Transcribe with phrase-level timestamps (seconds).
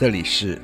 [0.00, 0.58] 这里是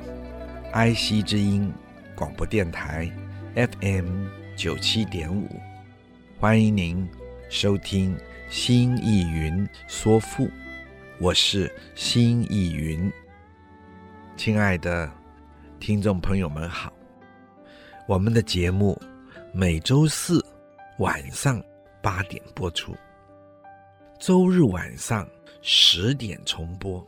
[0.71, 1.71] 爱惜之音
[2.15, 3.07] 广播电台
[3.53, 5.47] FM 九七点五，
[6.39, 7.07] 欢迎您
[7.47, 8.17] 收听
[8.49, 10.45] 《新艺云说赋》，
[11.19, 13.13] 我是新艺云。
[14.35, 15.07] 亲爱的
[15.79, 16.91] 听众朋友们好，
[18.07, 18.99] 我们的节目
[19.53, 20.43] 每周四
[20.97, 21.63] 晚上
[22.01, 22.95] 八点播出，
[24.19, 25.29] 周日晚上
[25.61, 27.07] 十点重播。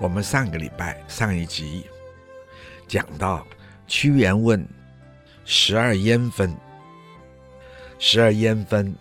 [0.00, 1.86] 我们上个礼拜上一集
[2.88, 3.46] 讲到
[3.86, 4.66] 屈原问
[5.44, 6.56] 十二烟分，
[7.98, 8.94] 十二烟分，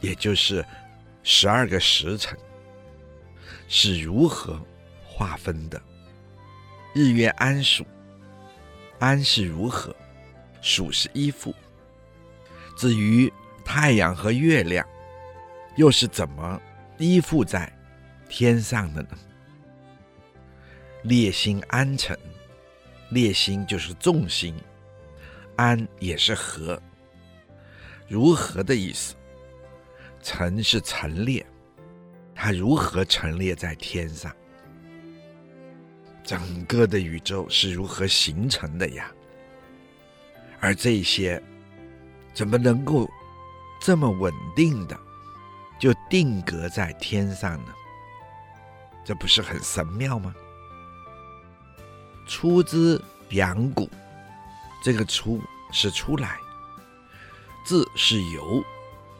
[0.00, 0.64] 也就是
[1.22, 2.36] 十二个时辰
[3.68, 4.60] 是如何
[5.04, 5.80] 划分的？
[6.94, 7.86] 日月安属，
[8.98, 9.94] 安是如何，
[10.60, 11.54] 属是依附。
[12.76, 13.32] 至于
[13.64, 14.86] 太阳和月亮，
[15.76, 16.60] 又是怎么
[16.98, 17.72] 依附在
[18.28, 19.08] 天上的呢？
[21.06, 22.18] 列星安辰，
[23.10, 24.52] 列星就是众星，
[25.54, 26.82] 安也是和，
[28.08, 29.14] 如何的意思？
[30.20, 31.46] 辰是陈列，
[32.34, 34.34] 它如何陈列在天上？
[36.24, 39.08] 整个的宇宙是如何形成的呀？
[40.58, 41.40] 而这些
[42.34, 43.08] 怎么能够
[43.80, 44.98] 这么稳定的
[45.78, 47.72] 就定格在天上呢？
[49.04, 50.34] 这不是很神妙吗？
[52.26, 53.00] 出之
[53.30, 53.88] 阳谷，
[54.82, 55.40] 这个“出”
[55.72, 56.38] 是出来
[57.64, 58.62] ，“自”是由，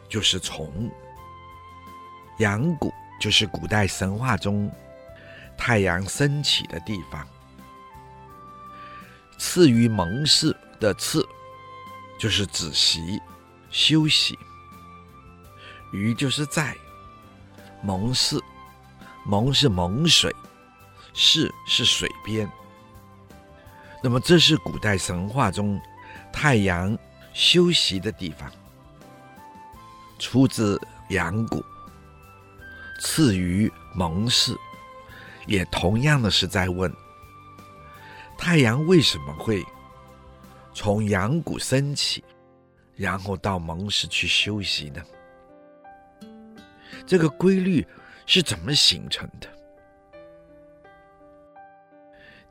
[0.09, 0.91] 就是从。
[2.39, 4.71] 阳谷就是古代神话中
[5.57, 7.27] 太阳升起的地方。
[9.39, 11.27] 次于蒙氏的“次”，
[12.19, 13.21] 就是止息、
[13.69, 14.37] 休息。
[15.93, 16.75] 于就是在
[17.81, 18.39] 蒙氏，
[19.25, 20.35] 蒙是蒙水，
[21.13, 22.49] 氏是水边。
[24.03, 25.79] 那么，这是古代神话中
[26.31, 26.97] 太阳
[27.33, 28.51] 休息的地方。
[30.19, 31.63] 出自阳谷，
[32.99, 34.55] 次于蒙氏，
[35.45, 36.91] 也同样的是在问：
[38.37, 39.63] 太阳为什么会
[40.73, 42.23] 从阳谷升起，
[42.95, 45.03] 然后到蒙氏去休息呢？
[47.05, 47.85] 这个规律
[48.25, 49.47] 是怎么形成的？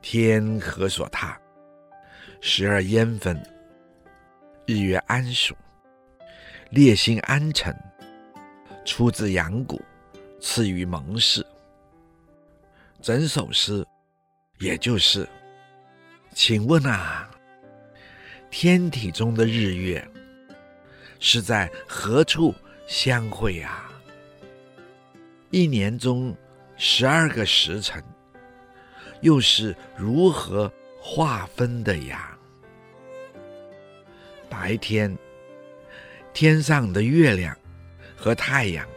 [0.09, 1.37] 天何所踏？
[2.39, 3.37] 十二烟分，
[4.65, 5.53] 日月安属，
[6.69, 7.75] 列星安辰，
[8.85, 9.81] 出自阳谷，
[10.39, 11.45] 次于蒙氏。
[13.01, 13.85] 整首诗，
[14.59, 15.27] 也就是，
[16.33, 17.29] 请问啊，
[18.49, 20.09] 天体中的日月
[21.19, 22.55] 是在何处
[22.87, 23.91] 相会啊？
[25.51, 26.33] 一年中
[26.77, 28.01] 十二个时辰，
[29.21, 32.37] 又是如何划分的呀？
[34.49, 35.15] 白天，
[36.33, 37.55] 天上的月亮
[38.15, 38.87] 和太阳，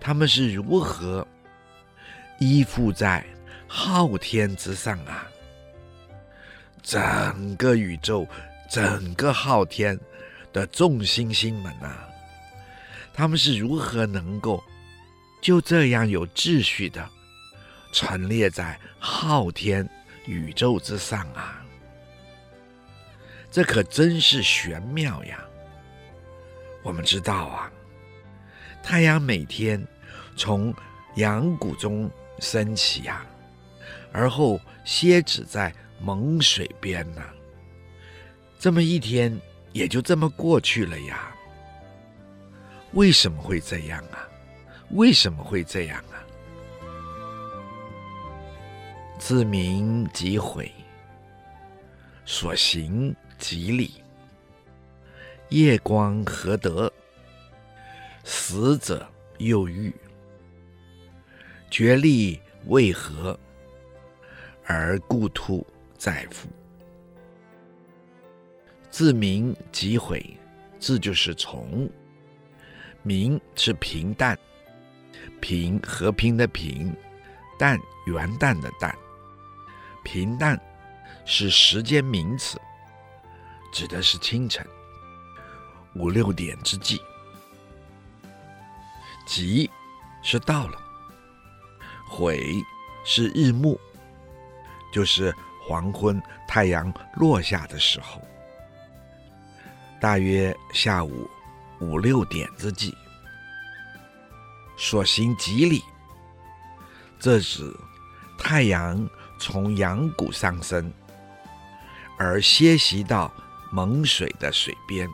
[0.00, 1.26] 他们是如何
[2.38, 3.24] 依附在
[3.66, 5.26] 昊天之上啊？
[6.82, 8.26] 整个宇宙，
[8.70, 9.98] 整个昊天
[10.52, 12.08] 的众星星们啊，
[13.12, 14.62] 他们是如何能够
[15.40, 17.08] 就这样有秩序的
[17.98, 19.88] 陈列在昊天
[20.26, 21.64] 宇宙之上啊？
[23.50, 25.42] 这可真是玄妙呀！
[26.82, 27.72] 我们知道啊，
[28.82, 29.82] 太阳每天
[30.36, 30.74] 从
[31.14, 33.24] 阳谷中升起呀、啊，
[34.12, 37.22] 而后歇止在蒙水边呢、
[38.58, 39.34] 这么一天
[39.72, 41.34] 也就这么过去了呀。
[42.92, 44.28] 为什么会这样啊？
[44.90, 46.15] 为什么会这样啊？
[49.18, 50.70] 自明即毁，
[52.24, 54.02] 所行即理。
[55.48, 56.92] 夜光何得？
[58.24, 59.06] 死者
[59.38, 59.94] 又欲。
[61.70, 63.38] 觉力为何？
[64.64, 65.66] 而故兔
[65.96, 66.48] 在夫。
[68.90, 70.36] 自明即毁，
[70.78, 71.88] 自就是从。
[73.02, 74.38] 明是平淡，
[75.40, 76.92] 平和平的平，
[77.58, 78.92] 淡元旦的旦，
[80.06, 80.56] 平淡
[81.24, 82.60] 是时间名词，
[83.72, 84.64] 指的是清晨
[85.96, 87.02] 五六点之际。
[89.26, 89.68] 即
[90.22, 90.78] 是到了，
[92.08, 92.54] 悔
[93.04, 93.76] 是日暮，
[94.92, 95.34] 就是
[95.66, 98.22] 黄昏太阳落下的时候，
[100.00, 101.28] 大约下午。
[101.78, 102.94] 五六点之际，
[104.78, 105.82] 所行几里，
[107.20, 107.70] 这指
[108.38, 109.06] 太阳
[109.38, 110.92] 从阳谷上升，
[112.18, 113.32] 而歇息到
[113.70, 115.08] 蒙水的水边，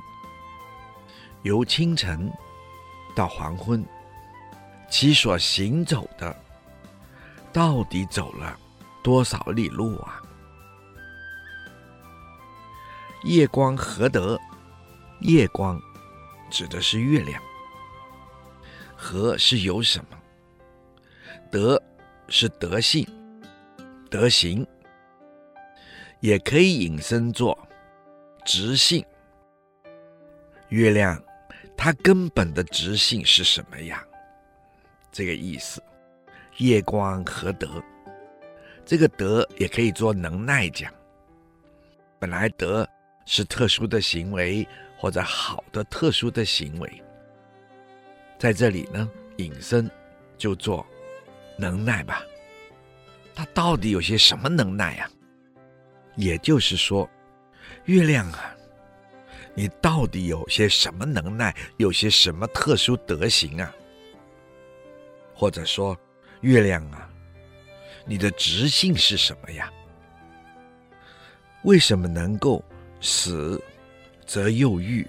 [1.42, 2.30] 由清晨
[3.14, 3.84] 到黄昏，
[4.90, 6.36] 其所行走的，
[7.52, 8.58] 到底走了
[9.02, 10.20] 多少里路啊？
[13.24, 14.38] 夜光何得？
[15.20, 15.80] 夜光。
[16.50, 17.42] 指的是月亮，
[18.94, 20.18] 何是有什么？
[21.50, 21.82] 德
[22.28, 23.06] 是德性、
[24.12, 24.64] 德行，
[26.20, 27.58] 也可以引申作
[28.44, 29.02] 直性。
[30.68, 31.20] 月亮
[31.76, 34.06] 它根本的直性是什么呀？
[35.10, 35.82] 这个意思。
[36.58, 37.82] 夜光何德？
[38.84, 40.92] 这个德也可以做能耐讲。
[42.18, 42.86] 本来德
[43.24, 44.68] 是特殊的行为。
[44.98, 47.02] 或者好的特殊的行为，
[48.38, 49.90] 在这里呢，引申
[50.38, 50.86] 就做
[51.58, 52.22] 能耐吧。
[53.34, 55.10] 它到底有些什么能耐呀？
[56.16, 57.08] 也就是说，
[57.86, 58.54] 月亮啊，
[59.54, 61.54] 你到底有些什么能耐？
[61.78, 63.74] 有些什么特殊德行啊？
[65.34, 65.96] 或者说，
[66.42, 67.10] 月亮啊，
[68.04, 69.72] 你的直性是什么呀？
[71.62, 72.62] 为什么能够
[73.00, 73.62] 死？
[74.24, 75.06] 则又欲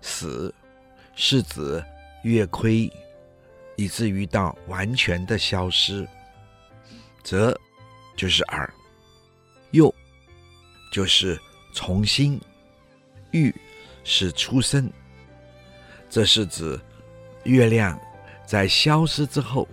[0.00, 0.54] 死，
[1.14, 1.84] 是指
[2.22, 2.90] 月亏，
[3.76, 6.06] 以至于到完全的消失。
[7.22, 7.58] 则
[8.16, 8.72] 就是耳，
[9.70, 9.94] 又
[10.92, 11.38] 就是
[11.72, 12.40] 重新，
[13.30, 13.54] 欲
[14.04, 14.90] 是出生。
[16.10, 16.78] 这是指
[17.44, 17.98] 月亮
[18.46, 19.66] 在消失之后，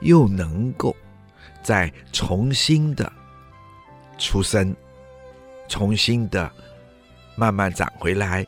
[0.00, 0.96] 又能够
[1.62, 3.12] 再重新的
[4.18, 4.74] 出生，
[5.68, 6.50] 重新的。
[7.36, 8.46] 慢慢长回来，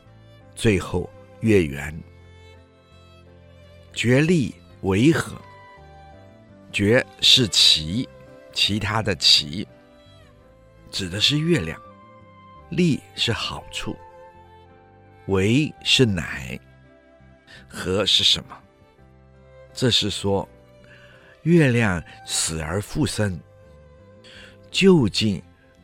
[0.55, 1.09] 最后
[1.41, 1.93] 月圆。
[3.93, 5.33] 决力为何？
[6.77, 8.07] 觉是其，
[8.53, 9.67] 其他的其，
[10.91, 11.81] 指的是月亮。
[12.69, 13.97] 力是好处。
[15.25, 16.59] 为是乃。
[17.67, 18.55] 何是什么？
[19.73, 20.47] 这是说，
[21.41, 23.39] 月亮死而复生，
[24.69, 25.41] 究竟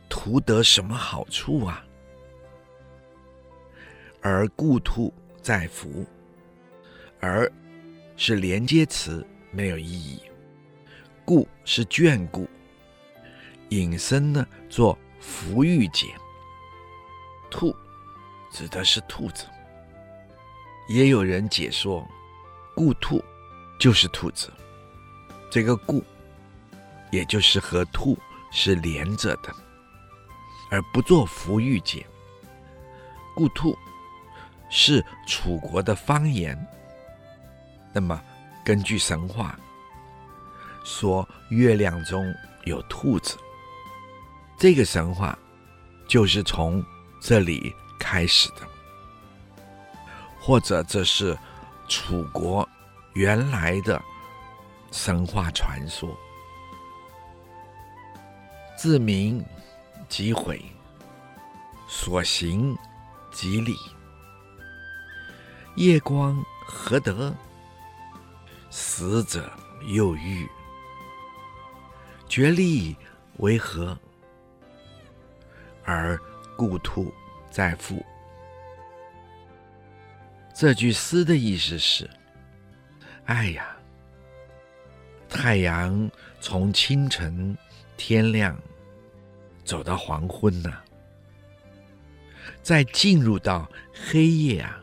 [0.08, 1.84] 图得什么好处啊？
[4.20, 6.06] 而故兔在福，
[7.18, 7.50] 而
[8.16, 10.22] 是连接词，没有意义。
[11.24, 12.48] 故是眷顾，
[13.70, 16.14] 引申呢做福玉解。
[17.50, 17.74] 兔
[18.50, 19.46] 指的是兔子，
[20.88, 22.06] 也有人解说，
[22.74, 23.22] 故兔
[23.78, 24.52] 就是兔子。
[25.50, 26.02] 这个故，
[27.10, 28.18] 也就是和兔
[28.50, 29.54] 是连着的，
[30.70, 32.06] 而不做福玉解。
[33.34, 33.76] 故兔。
[34.70, 36.58] 是楚国的方言。
[37.92, 38.20] 那么，
[38.64, 39.56] 根据神话
[40.84, 42.32] 说，月亮中
[42.64, 43.36] 有兔子，
[44.58, 45.36] 这个神话
[46.06, 46.84] 就是从
[47.20, 48.60] 这里开始的，
[50.38, 51.36] 或者这是
[51.88, 52.68] 楚国
[53.14, 54.00] 原来的
[54.92, 56.16] 神话传说。
[58.76, 59.42] 自明
[60.08, 60.62] 即毁，
[61.88, 62.76] 所行
[63.32, 63.74] 即理。
[65.76, 67.34] 夜光何得？
[68.70, 69.50] 死者
[69.86, 70.48] 又欲，
[72.34, 72.96] 决力
[73.36, 73.96] 为何？
[75.84, 76.18] 而
[76.56, 77.14] 故土
[77.48, 78.04] 在复。
[80.52, 82.10] 这句诗的意思是：
[83.26, 83.76] 哎呀，
[85.28, 86.10] 太阳
[86.40, 87.56] 从清晨
[87.96, 88.60] 天亮
[89.64, 90.82] 走到黄昏呐、
[92.64, 93.70] 再进入到
[94.10, 94.82] 黑夜啊，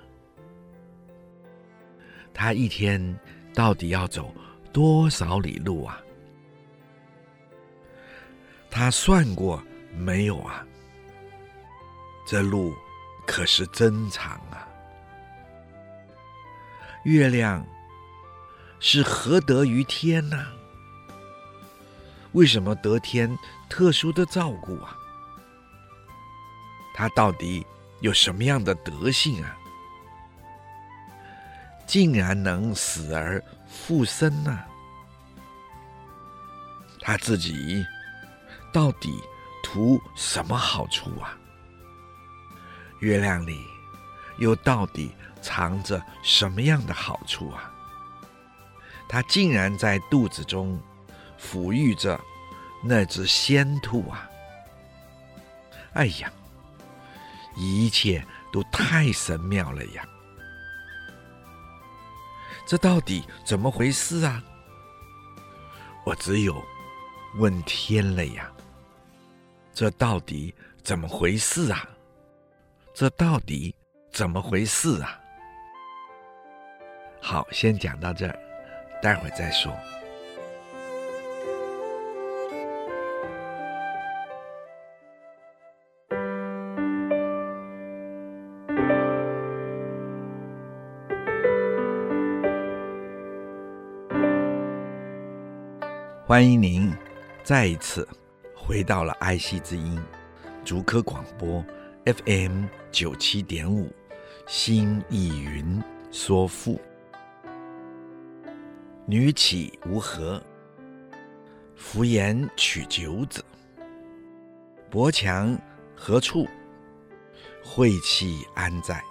[2.34, 3.20] 他一天
[3.54, 4.34] 到底要走
[4.72, 6.02] 多少里路啊？
[8.72, 9.62] 他算过
[9.94, 10.66] 没有啊？
[12.26, 12.74] 这路
[13.28, 14.66] 可是真长啊！
[17.04, 17.66] 月亮
[18.80, 20.48] 是何得于天呢？
[22.32, 23.38] 为什么得天
[23.70, 24.96] 特殊的照顾啊？
[26.94, 27.66] 他到底
[28.00, 29.58] 有什么样的德性啊？
[31.86, 34.58] 竟然能死而复生呢？
[37.02, 37.86] 他自己
[38.72, 39.22] 到底
[39.64, 41.38] 图什么好处啊？
[43.00, 43.66] 月亮里
[44.38, 45.12] 又到底
[45.42, 47.72] 藏着什么样的好处啊？
[49.10, 50.80] 它竟然在肚子中
[51.40, 52.20] 抚育着
[52.84, 54.30] 那只仙兔啊！
[55.94, 56.32] 哎呀，
[57.58, 60.08] 一切都太神妙了呀！
[62.66, 64.42] 这到底怎么回事啊？
[66.06, 66.64] 我只有
[67.36, 68.50] 问天了呀！
[69.74, 71.88] 这到底怎么回事啊？
[72.94, 73.74] 这到底
[74.12, 75.20] 怎么回事啊？
[77.22, 78.38] 好，先讲到这儿，
[79.02, 79.74] 待会儿再说。
[96.28, 96.94] 欢迎您
[97.44, 98.08] 再一次
[98.72, 100.02] 回到了爱惜之音
[100.64, 101.62] 竹科广播
[102.06, 103.94] FM 九七点五，
[104.48, 106.80] 新意云说赋。
[109.06, 110.42] 女岂无何？
[111.76, 113.44] 弗言取九子。
[114.90, 115.60] 薄墙
[115.94, 116.48] 何处？
[117.62, 119.04] 晦气安在？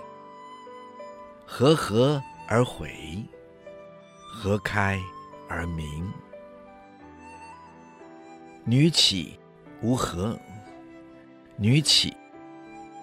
[1.45, 2.90] 何合而毁？
[4.25, 4.99] 何开
[5.50, 6.11] 而明？
[8.64, 9.38] 女岂
[9.83, 10.39] 无何？
[11.57, 12.17] 女起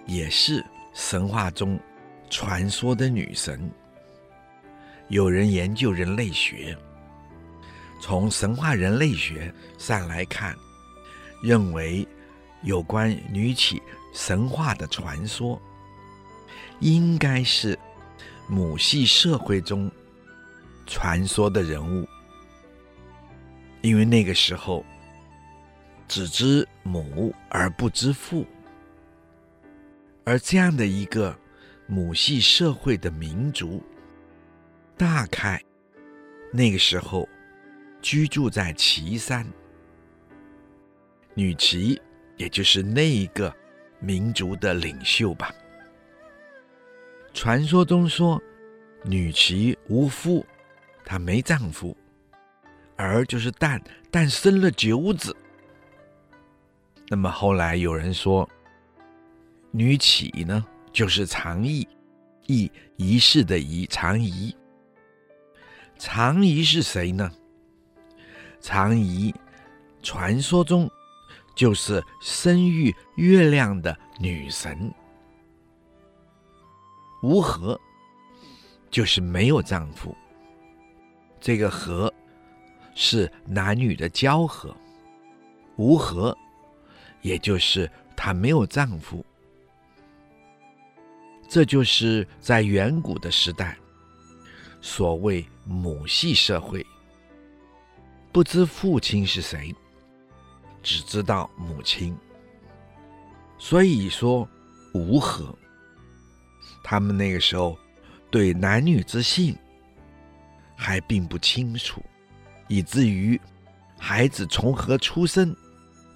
[0.06, 1.80] 也是神话中
[2.30, 3.70] 传说的女神。
[5.10, 6.78] 有人研究人类学。
[8.00, 10.56] 从神话人类学上来看，
[11.42, 12.08] 认为
[12.62, 13.82] 有关女起
[14.14, 15.60] 神话的传说，
[16.80, 17.78] 应该是
[18.48, 19.92] 母系社会中
[20.86, 22.08] 传说的人物，
[23.82, 24.86] 因为那个时候
[26.08, 28.46] 只知母而不知父，
[30.24, 31.38] 而这样的一个
[31.86, 33.84] 母系社会的民族，
[34.98, 35.64] 大概
[36.52, 37.28] 那个时候。
[38.00, 39.46] 居住在岐山，
[41.34, 42.00] 女齐
[42.38, 43.54] 也就是那一个
[44.00, 45.52] 民族的领袖吧。
[47.34, 48.42] 传说中说，
[49.04, 50.46] 女齐无夫，
[51.04, 51.98] 她没丈夫，
[52.96, 55.36] 而就是蛋，蛋生了九子。
[57.10, 58.48] 那么后来有人说，
[59.72, 61.88] 女起呢，就是长仪，
[62.48, 64.56] 仪仪式的仪，长仪。
[65.98, 67.32] 长仪是谁呢？
[68.60, 69.34] 长仪，
[70.04, 70.90] 传说中
[71.56, 74.94] 就是生育月亮的女神。
[77.24, 77.80] 无合，
[78.92, 80.16] 就是没有丈夫。
[81.40, 82.14] 这个和
[82.94, 84.76] 是男女的交合，
[85.78, 86.38] 无和，
[87.22, 89.26] 也就是她没有丈夫。
[91.50, 93.78] 这就是在远古的时代，
[94.82, 96.86] 所谓母系社会。
[98.32, 99.74] 不知父亲是谁，
[100.84, 102.16] 只知道母亲。
[103.58, 104.48] 所以说
[104.94, 105.56] 无合。
[106.84, 107.78] 他们那个时候
[108.30, 109.58] 对男女之性
[110.76, 112.04] 还并不清楚，
[112.68, 113.40] 以至于
[113.98, 115.56] 孩子从何出生，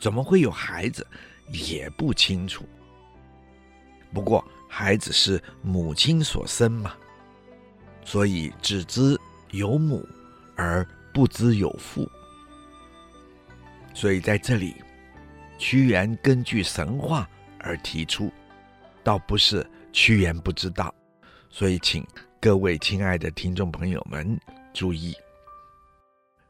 [0.02, 1.08] 怎么会有孩子
[1.48, 2.66] 也不清楚。
[4.12, 6.94] 不过孩子是母亲所生嘛，
[8.04, 9.18] 所以只知
[9.52, 10.06] 有母
[10.58, 10.86] 而。
[11.14, 12.10] 不知有父，
[13.94, 14.74] 所以在这里，
[15.58, 17.30] 屈原根据神话
[17.60, 18.32] 而提出，
[19.04, 20.96] 倒不是屈原不知道，
[21.50, 22.08] 所以请
[22.40, 24.40] 各位亲爱的听众朋友们
[24.74, 25.14] 注意。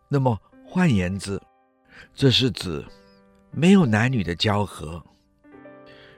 [0.07, 1.41] 那么换言之，
[2.13, 2.85] 这是指
[3.51, 5.03] 没有男女的交合，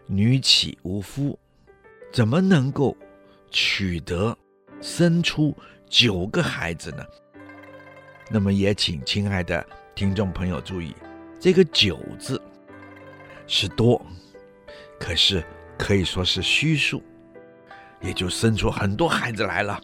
[0.06, 1.38] 女岂无夫，
[2.12, 2.96] 怎么能够
[3.50, 4.38] 取得
[4.82, 5.56] 生出
[5.90, 7.04] 九个孩子呢？
[8.30, 10.96] 那么也请亲爱的听众朋友注意，
[11.40, 12.42] 这个“九”字
[13.48, 14.00] 是多，
[15.00, 15.44] 可是
[15.78, 17.02] 可以说是虚数。
[18.00, 19.82] 也就生出很多孩子来了。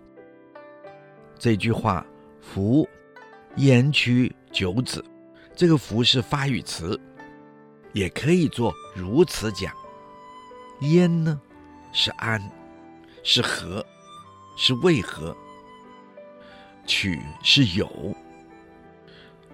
[1.37, 2.05] 这句话
[2.43, 2.85] “夫
[3.55, 5.01] 焉屈九子”，
[5.55, 6.99] 这个“福”是发语词，
[7.99, 9.73] 也可以做如此讲。
[10.79, 11.37] 焉呢，
[11.91, 12.41] 是安，
[13.23, 13.85] 是和，
[14.55, 15.35] 是为何？
[16.87, 18.15] 取是有。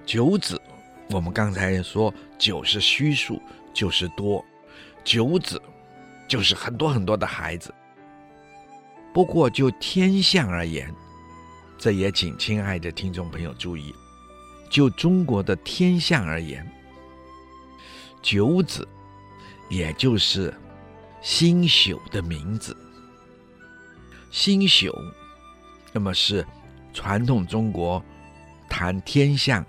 [0.06, 0.62] 九子，
[1.10, 3.42] 我们刚才说九是虚数，
[3.74, 4.46] 就是多。
[5.04, 5.60] 九子
[6.28, 7.74] 就是很多很多的孩子。
[9.12, 10.94] 不过，就天象而言，
[11.80, 13.92] 这也请亲爱的听众朋友注意，
[14.70, 16.64] 就中国的天象而言，
[18.26, 18.88] 九子，
[19.70, 20.52] 也就是
[21.22, 22.76] 星宿的名字。
[24.32, 24.92] 星宿，
[25.94, 26.44] 那么是
[26.92, 28.04] 传统中国
[28.68, 29.64] 谈天象，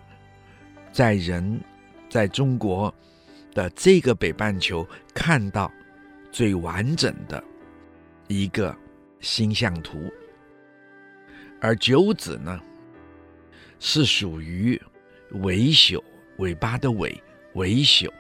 [0.91, 1.61] 在人
[2.09, 2.93] 在中国
[3.53, 5.71] 的这个北半球看到
[6.33, 7.45] 最完整的
[8.27, 8.75] 一个。
[9.19, 10.13] 星象图，
[11.59, 12.61] 而九子呢，
[13.81, 14.81] 是属于
[15.41, 16.05] 尾宿，
[16.37, 17.21] 尾巴的尾，
[17.55, 18.13] 尾宿，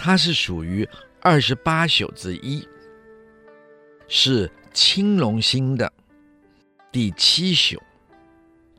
[0.00, 0.88] 它是属于
[1.20, 2.66] 二十八宿之一，
[4.06, 5.92] 是青龙星的
[6.92, 7.82] 第七宿，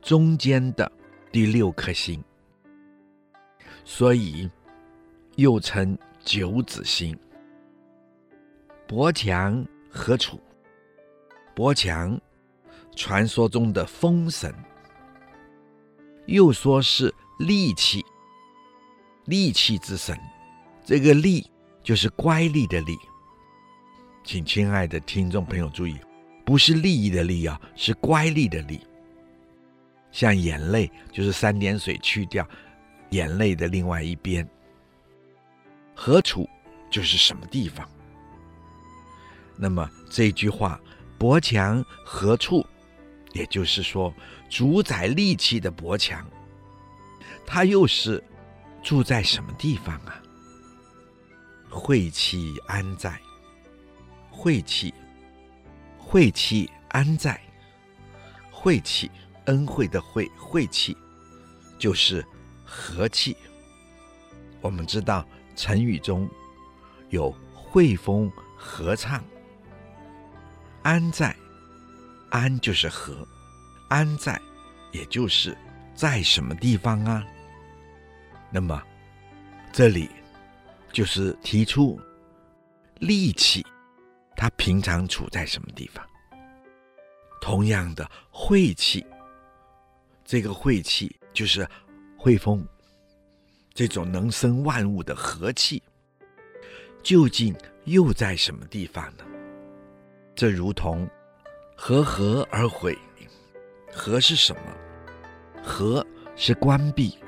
[0.00, 0.90] 中间的
[1.30, 2.24] 第六颗星，
[3.84, 4.50] 所以
[5.36, 7.16] 又称九子星。
[8.88, 10.40] 伯强何处？
[11.54, 12.18] 伯强，
[12.96, 14.52] 传说中的风神，
[16.24, 18.02] 又说是戾气，
[19.26, 20.18] 戾气之神。
[20.90, 21.48] 这个利
[21.84, 22.98] 就是乖戾的戾，
[24.24, 25.96] 请亲爱的听众朋友注意，
[26.44, 28.80] 不是利益的利啊，是乖戾的利。
[30.10, 32.44] 像眼泪，就是三点水去掉
[33.10, 34.44] 眼泪的另外一边。
[35.94, 36.50] 何处
[36.90, 37.88] 就是什么地方？
[39.56, 40.80] 那么这句话。
[41.16, 42.66] 伯强何处？
[43.32, 44.12] 也就是说，
[44.48, 46.26] 主宰戾气的伯强，
[47.46, 48.20] 他又是
[48.82, 50.20] 住在什么地方啊？
[51.70, 53.18] 晦气安在？
[54.30, 54.92] 晦气，
[55.96, 57.40] 晦气安在？
[58.50, 59.10] 晦气，
[59.46, 60.96] 恩惠的惠，晦气，
[61.78, 62.24] 就是
[62.64, 63.36] 和气。
[64.60, 65.24] 我们知道
[65.56, 66.28] 成语中
[67.08, 69.22] 有惠风和畅。
[70.82, 71.34] 安在，
[72.30, 73.26] 安就是和，
[73.88, 74.40] 安在，
[74.92, 75.56] 也就是
[75.94, 77.24] 在什么地方啊？
[78.50, 78.82] 那么，
[79.72, 80.10] 这里
[80.92, 82.00] 就是提出
[83.00, 83.64] 戾气，
[84.36, 86.04] 它平常处在什么地方？
[87.40, 89.04] 同样的晦气，
[90.24, 91.66] 这个晦气就是
[92.18, 92.66] 惠风，
[93.72, 95.82] 这种能生万物的和气，
[97.02, 99.24] 究竟又在什么地方呢？
[100.34, 101.08] 这如同
[101.74, 102.96] 和合而毁，
[103.90, 104.62] 和是什么？
[105.62, 107.18] 和是关闭，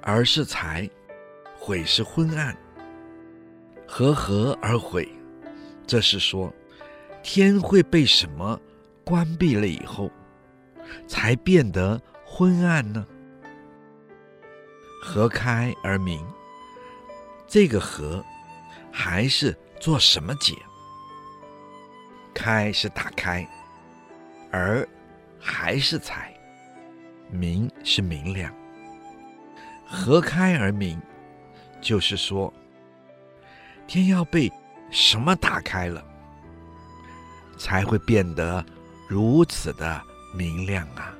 [0.00, 0.88] 而是财，
[1.58, 2.56] 毁是昏暗。
[3.90, 5.08] 和合而毁，
[5.86, 6.52] 这是说
[7.22, 8.60] 天会被什么
[9.02, 10.10] 关闭了以后，
[11.06, 13.04] 才变得昏暗呢？
[15.02, 16.22] 和开而明，
[17.46, 18.22] 这个和
[18.92, 20.54] 还是做什么解？
[22.34, 23.48] 开是打开，
[24.52, 24.86] 而
[25.40, 26.32] 还是财，
[27.30, 28.54] 明是明亮。
[29.86, 31.00] 和开而明，
[31.80, 32.52] 就是说
[33.88, 34.52] 天要被
[34.90, 36.04] 什么打开了，
[37.56, 38.64] 才会变得
[39.08, 40.00] 如此的
[40.34, 41.12] 明亮啊！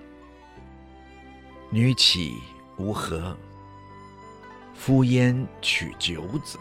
[1.71, 2.37] 女起
[2.77, 3.37] 无和？
[4.75, 6.59] 夫焉取九子？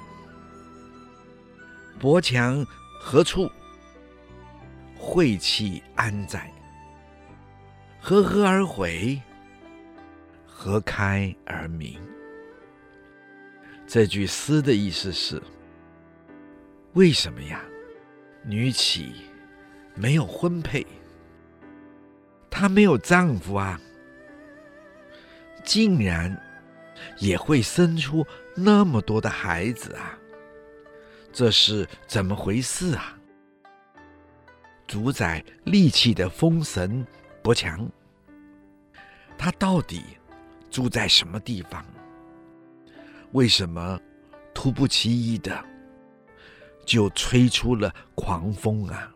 [1.99, 2.65] 伯墙
[2.99, 3.51] 何处？
[4.97, 6.51] 晦气安在？
[7.99, 9.21] 何合而毁，
[10.45, 11.99] 何开而明。
[13.85, 15.41] 这句诗的意思是：
[16.97, 17.63] 为什么呀？
[18.43, 19.13] 女起
[19.93, 20.83] 没有婚配，
[22.49, 23.79] 她没有丈夫啊，
[25.63, 26.35] 竟然
[27.19, 30.17] 也会生出那么多的孩子啊？
[31.31, 33.15] 这是怎么回事啊？
[34.87, 37.05] 主宰戾气的风神
[37.43, 37.87] 伯强，
[39.37, 40.01] 他到底
[40.71, 41.85] 住在什么地方？
[43.33, 44.01] 为什么
[44.51, 45.63] 突不其意的
[46.87, 49.11] 就吹出了狂风啊？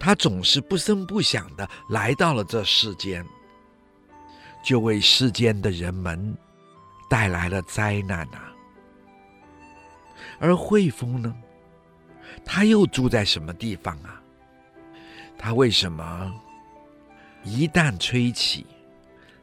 [0.00, 3.24] 他总是不声不响的来到了这世间，
[4.64, 6.34] 就为世间的人们
[7.10, 8.50] 带来了灾难啊！
[10.40, 11.34] 而惠风呢？
[12.44, 14.22] 他又住在什么地方啊？
[15.36, 16.32] 他为什么
[17.44, 18.66] 一旦吹起，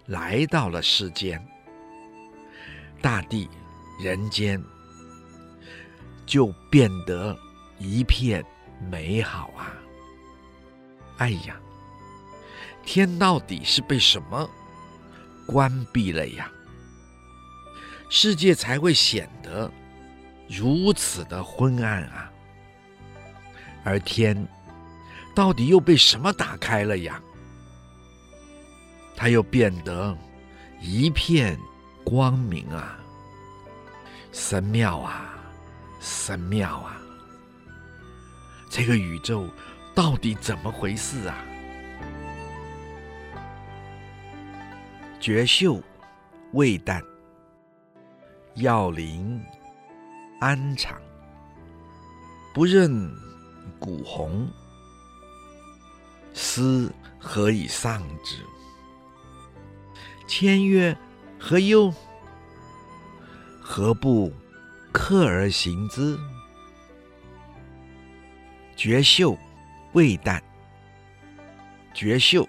[0.07, 1.45] 来到了世间，
[3.01, 3.47] 大地、
[3.99, 4.61] 人间
[6.25, 7.38] 就变得
[7.77, 8.43] 一片
[8.91, 9.73] 美好啊？
[11.17, 11.55] 哎呀，
[12.85, 14.49] 天到底是被什么
[15.47, 16.51] 关闭了呀？
[18.09, 19.71] 世界才会显得
[20.47, 22.31] 如此的昏暗啊？
[23.83, 24.47] 而天
[25.35, 27.21] 到底又被什么打开了呀？
[29.15, 30.17] 它又变得
[30.81, 31.57] 一片
[32.03, 32.99] 光明啊！
[34.31, 35.34] 神妙啊，
[36.05, 37.01] 神妙啊！
[38.69, 39.49] 这个宇宙
[39.95, 41.43] 到底怎么回事啊？
[45.19, 45.81] 绝秀、
[46.51, 47.01] 味淡、
[48.53, 49.43] 药灵、
[50.39, 51.01] 安常，
[52.53, 53.11] 不认
[53.79, 54.47] 古洪，
[56.35, 58.45] 斯何以丧之？
[60.27, 60.95] 谦曰
[61.39, 61.91] ：“何忧？
[63.59, 64.31] 何不
[64.97, 66.17] 克而行之？”
[68.77, 69.38] 绝秀、
[69.91, 70.41] 味淡。
[71.93, 72.47] 绝秀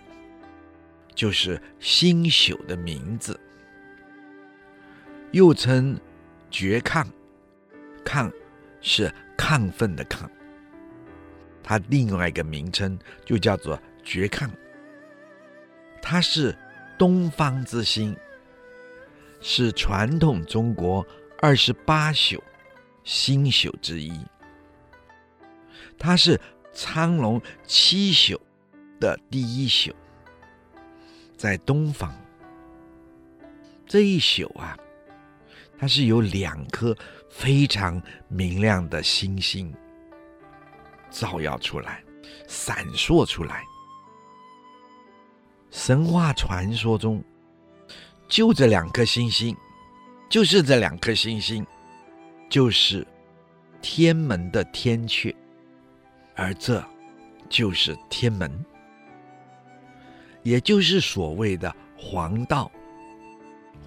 [1.13, 3.39] 就是星宿的名字，
[5.33, 5.99] 又称
[6.49, 7.05] 绝亢。
[8.05, 8.33] 亢
[8.81, 10.29] 是亢奋的亢。
[11.65, 14.49] 它另外一个名称就叫做绝亢，
[16.01, 16.57] 它是
[16.97, 18.17] 东方之星，
[19.41, 21.05] 是传统中国
[21.41, 22.43] 二十八宿
[23.05, 24.13] 星宿之一，
[25.99, 26.41] 它是
[26.73, 28.41] 苍龙七宿
[28.99, 29.95] 的第一宿，
[31.37, 32.15] 在东方
[33.87, 34.77] 这一宿啊，
[35.79, 36.97] 它是有两颗
[37.31, 39.73] 非常明亮的星星。
[41.09, 42.03] 照耀出来，
[42.49, 43.63] 闪烁出来。
[45.71, 47.23] 神话传说中，
[48.29, 49.57] 就这两颗星星，
[50.29, 51.67] 就是这两颗星星，
[52.49, 53.07] 就是
[53.81, 55.35] 天门的天阙，
[56.35, 56.85] 而这
[57.49, 58.51] 就是天门，
[60.43, 62.71] 也就是所谓的黄道，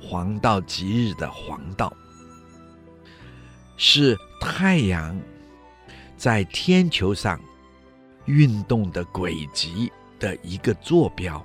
[0.01, 1.91] 黄道吉日的黄道，
[3.77, 5.19] 是太阳。
[6.17, 7.39] 在天球上
[8.25, 11.41] 运动的轨迹的一个坐标，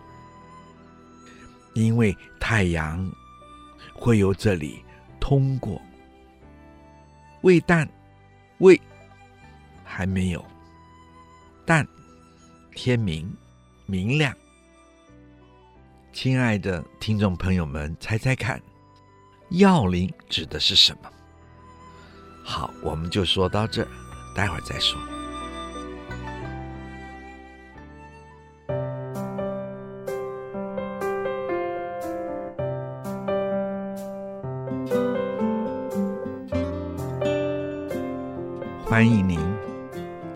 [1.75, 3.09] 因为太阳
[3.95, 4.85] 会由这里
[5.19, 5.81] 通过。
[7.43, 7.89] 味淡，
[8.59, 8.81] 味
[9.85, 10.45] 还没有，
[11.65, 11.87] 淡，
[12.75, 13.35] 天明，
[13.87, 14.35] 明亮。
[16.13, 18.61] 亲爱的听众朋友们，猜猜看，
[19.51, 21.11] 药灵指的是什么？
[22.43, 23.87] 好，我们就说到这。
[24.35, 25.14] 待会儿再说。
[38.95, 39.41] 欢迎您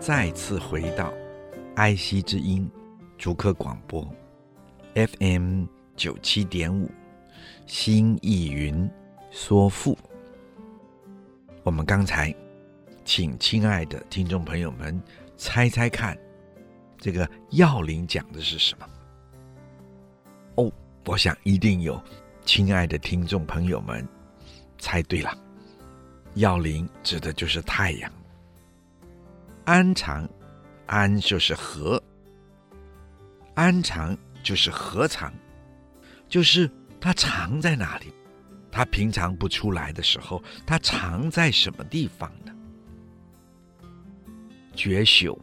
[0.01, 1.13] 再次回到
[1.77, 2.69] 爱惜之音
[3.17, 4.05] 竹客广播
[4.95, 5.63] FM
[5.95, 6.91] 九七点五，
[7.67, 8.91] 新意云
[9.31, 9.97] 说赋。
[11.63, 12.35] 我们刚才。
[13.05, 15.01] 请亲爱的听众朋友们
[15.37, 16.17] 猜猜看，
[16.97, 18.85] 这个药灵讲的是什么？
[20.55, 20.69] 哦，
[21.05, 21.97] 我想一定有
[22.43, 24.05] 亲爱的听众朋友们
[24.77, 25.33] 猜对了，
[26.33, 28.11] 药灵指的就是太阳。
[29.65, 30.27] 安常，
[30.87, 32.01] 安就是和，
[33.53, 35.31] 安常就是何藏，
[36.27, 36.69] 就是
[36.99, 38.13] 它藏在哪里？
[38.71, 42.55] 它平常不出来的时候，它藏在什么地方呢？
[44.75, 45.37] 绝朽，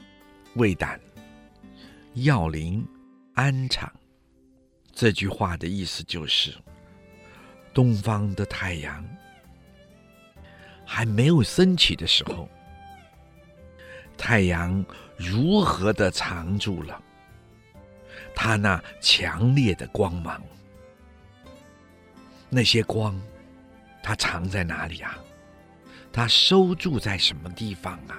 [0.55, 0.99] 未胆、
[2.15, 2.87] 药灵、
[3.35, 3.93] 安常，
[4.93, 6.55] 这句话的意思就是：
[7.75, 9.05] 东方的太阳
[10.87, 12.49] 还没有升起的时候，
[14.17, 14.85] 太阳
[15.17, 17.03] 如何的藏住了
[18.35, 20.43] 它那强烈的光芒？
[22.49, 23.21] 那些光，
[24.03, 25.19] 它藏在哪里啊？
[26.13, 28.19] 它收住在什么地方啊？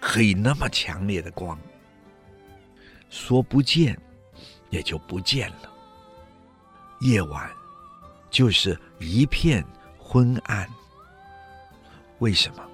[0.00, 1.58] 可以那么强烈的光？
[3.10, 3.98] 说不见，
[4.70, 5.72] 也就不见了。
[7.00, 7.50] 夜晚
[8.30, 9.64] 就是一片
[9.98, 10.68] 昏暗。
[12.18, 12.64] 为什么？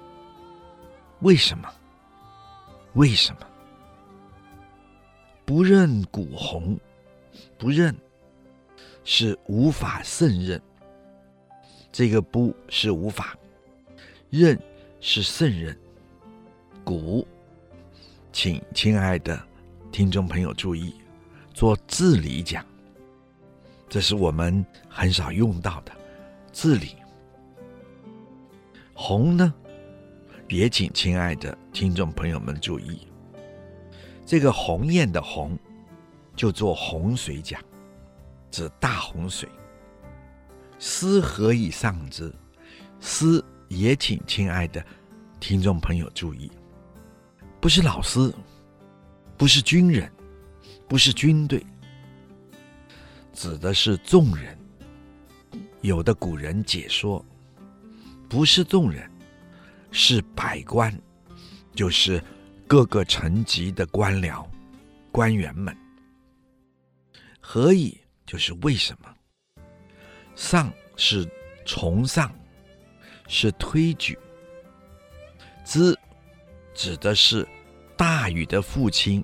[1.21, 1.69] 为什么？
[2.93, 3.47] 为什么？
[5.45, 6.77] 不认古红，
[7.57, 7.95] 不认
[9.03, 10.61] 是无法胜任。
[11.91, 13.37] 这个不是无法，
[14.29, 14.59] 认
[14.99, 15.77] 是胜任。
[16.83, 17.25] 古，
[18.33, 19.41] 请亲爱的
[19.91, 20.95] 听众朋友注意，
[21.53, 22.65] 做字理讲，
[23.87, 25.91] 这是我们很少用到的
[26.51, 26.95] 字理。
[28.97, 29.53] 洪呢，
[30.47, 33.05] 也请亲爱的听众朋友们注意，
[34.25, 35.59] 这个鸿雁的鸿，
[36.33, 37.61] 就做洪水讲，
[38.49, 39.49] 指大洪水。
[40.79, 42.33] 斯何以上之？
[43.01, 44.83] 斯也请亲爱的
[45.41, 46.49] 听众朋友注意，
[47.59, 48.33] 不是老师，
[49.35, 50.09] 不是军人，
[50.87, 51.61] 不是军队，
[53.33, 54.57] 指的是众人。
[55.81, 57.23] 有的古人解说。
[58.27, 59.09] 不是众人，
[59.91, 60.93] 是百官，
[61.73, 62.21] 就是
[62.67, 64.45] 各个层级的官僚、
[65.11, 65.75] 官员们。
[67.39, 67.97] 何以？
[68.25, 69.15] 就是为什么？
[70.35, 71.29] 上是
[71.63, 72.33] 崇尚，
[73.27, 74.17] 是推举。
[75.63, 75.97] 之
[76.73, 77.47] 指的是
[77.95, 79.23] 大禹的父亲，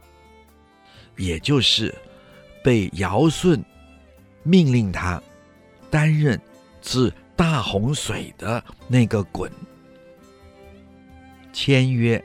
[1.18, 1.94] 也就是
[2.64, 3.64] 被尧舜
[4.44, 5.22] 命令他
[5.90, 6.40] 担任
[6.82, 7.12] 治。
[7.41, 9.51] 大洪水的那个滚。
[11.51, 12.23] 签约，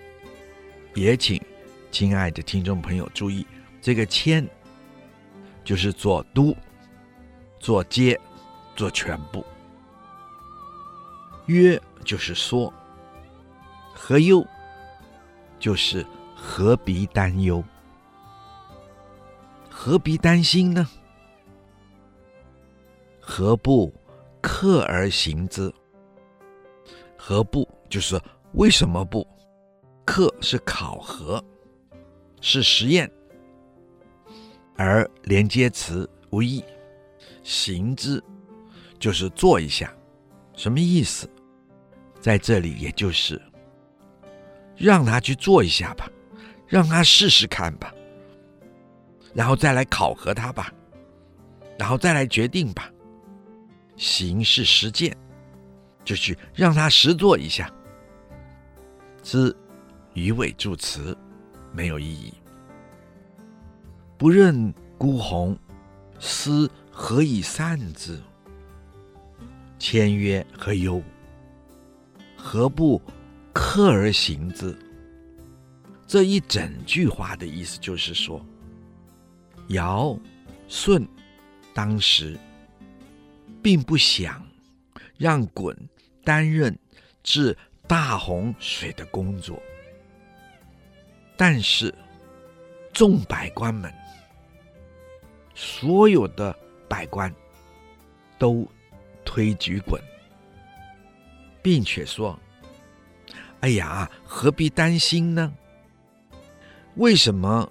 [0.95, 1.43] 也请
[1.91, 3.47] 亲爱的听众朋友注意，
[3.81, 4.47] 这个签
[5.65, 6.55] 就是做都、
[7.59, 8.21] 做接、
[8.77, 9.43] 做全部。
[11.47, 12.71] 约就是说，
[13.95, 14.47] 何忧？
[15.59, 17.65] 就是何必担忧？
[19.71, 20.87] 何必担心呢？
[23.19, 23.91] 何不？
[24.47, 25.75] 克而行之，
[27.19, 27.69] 何不？
[27.91, 28.17] 就是
[28.53, 29.27] 为什么不？
[30.05, 31.45] 克是考核，
[32.41, 33.11] 是实验，
[34.77, 36.65] 而连接词无益。
[37.43, 38.23] 行之
[39.01, 39.93] 就是做一下，
[40.55, 41.29] 什么意思？
[42.21, 43.43] 在这里也就是
[44.77, 46.09] 让他去做一下吧，
[46.69, 47.93] 让他试试看吧，
[49.35, 50.73] 然后再来考核他吧，
[51.77, 52.93] 然后再来决定吧。
[53.97, 55.17] 行是实践，
[56.05, 57.73] 就去让他实做一下。
[59.23, 59.55] 之
[60.15, 61.17] 鱼尾助词，
[61.73, 62.33] 没有意义。
[64.19, 65.59] 不认孤鸿，
[66.19, 68.19] 思何以善之？
[69.79, 71.03] 迁曰：何忧？
[72.37, 73.01] 何不
[73.53, 74.77] 克而行之？
[76.07, 78.41] 这一整句话的意思就是说，
[79.69, 80.19] 尧、
[80.69, 81.07] 舜
[81.75, 82.39] 当时。
[83.67, 84.47] 并不想
[85.19, 85.77] 让鲧
[86.23, 86.79] 担任
[87.25, 89.61] 治大洪水的工作，
[91.37, 91.93] 但是
[92.93, 93.93] 众百官们，
[95.53, 96.57] 所有的
[96.89, 97.35] 百官
[98.39, 98.65] 都
[99.25, 100.01] 推举鯀，
[101.61, 102.39] 并且说
[103.63, 105.53] ：“哎呀，何必担心呢？
[106.95, 107.69] 为什么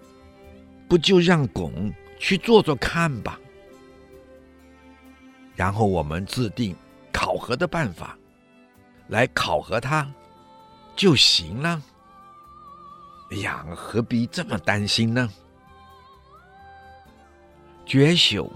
[0.90, 3.40] 不就让鯀去做做看吧？”
[5.56, 6.76] 然后我们制定
[7.12, 8.18] 考核的办法，
[9.08, 10.12] 来考核他
[10.96, 11.82] 就行了。
[13.32, 15.30] 哎呀，何必这么担心呢？
[17.86, 18.50] 绝朽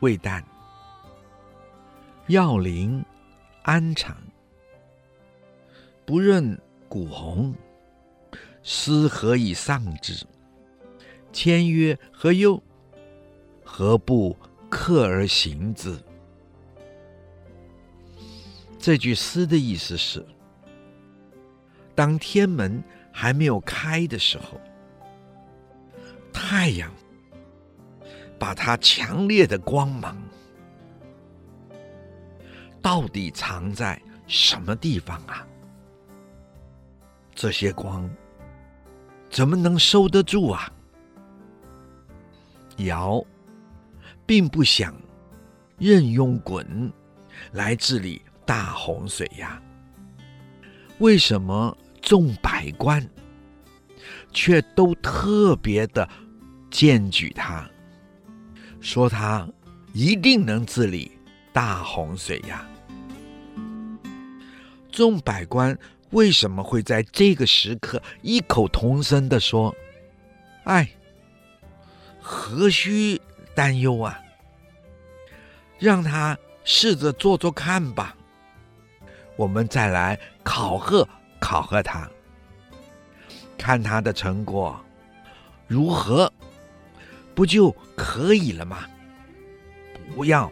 [0.00, 0.42] 未旦，
[2.26, 3.04] 要灵
[3.62, 4.16] 安常。
[6.06, 7.54] 不任古洪，
[8.62, 10.26] 斯何以上之？
[11.32, 12.62] 迁曰：何忧？
[13.64, 14.36] 何不？
[14.74, 15.96] 克而行之。
[18.76, 20.26] 这句诗的意思是：
[21.94, 22.82] 当天门
[23.12, 24.60] 还没有开的时候，
[26.32, 26.92] 太阳
[28.36, 30.20] 把它强烈的光芒
[32.82, 35.46] 到底藏在什么地方啊？
[37.32, 38.10] 这些光
[39.30, 40.68] 怎么能收得住啊？
[42.78, 43.24] 尧。
[44.26, 44.94] 并不想
[45.78, 46.92] 任用鲧
[47.52, 49.60] 来治理大洪水呀？
[50.98, 53.04] 为什么众百官
[54.32, 56.08] 却都特别的
[56.70, 57.68] 荐举他，
[58.80, 59.48] 说他
[59.92, 61.12] 一定能治理
[61.52, 62.66] 大洪水呀？
[64.90, 65.76] 众百官
[66.10, 69.74] 为什么会在这个时刻异口同声地说
[70.62, 70.88] ：“哎，
[72.20, 73.20] 何须
[73.54, 74.20] 担忧啊？
[75.78, 78.16] 让他试着做做看吧，
[79.36, 81.06] 我们再来考核
[81.40, 82.08] 考核他，
[83.58, 84.78] 看他的成果
[85.66, 86.32] 如何，
[87.34, 88.86] 不就可以了吗？
[90.14, 90.50] 不要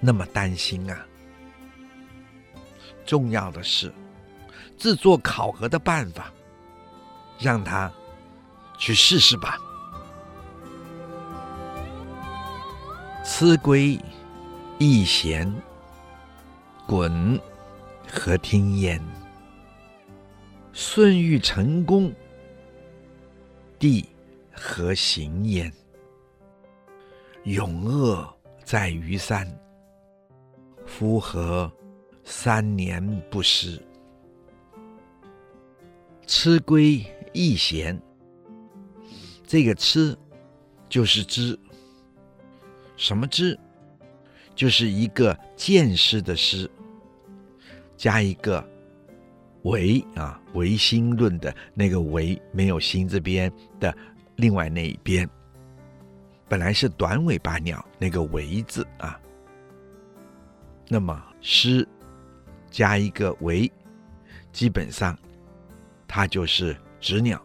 [0.00, 1.06] 那么担心啊！
[3.04, 3.92] 重要的是。”
[4.78, 6.32] 制作考核的办法，
[7.38, 7.92] 让他
[8.78, 9.58] 去试试吧。
[13.32, 13.96] 思归
[14.76, 15.50] 易闲，
[16.88, 17.40] 鯀
[18.06, 19.00] 何听焉？
[20.72, 22.12] 舜欲成功，
[23.78, 24.04] 帝
[24.50, 25.72] 何行焉？
[27.44, 28.28] 永恶
[28.64, 29.46] 在于三，
[30.84, 31.70] 夫何
[32.24, 33.80] 三年不施？
[36.26, 37.00] 辞归
[37.32, 37.98] 易闲，
[39.46, 40.18] 这个“辞”
[40.90, 41.56] 就是知，
[43.00, 43.58] 什么知？
[44.54, 46.70] 就是一个见识的“识”，
[47.96, 48.62] 加一个
[49.64, 53.96] “唯”啊，唯心论的那个“唯”，没有心这边的
[54.36, 55.26] 另外那一边。
[56.46, 59.18] 本来是短尾巴鸟那个“唯”字啊，
[60.86, 61.88] 那么“施”
[62.70, 63.70] 加一个“唯”，
[64.52, 65.18] 基本上。
[66.06, 67.40] 它就是知鸟，